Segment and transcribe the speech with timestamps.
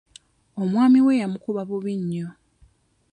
[0.61, 2.27] Omwami we yamukuba bubi nnyo.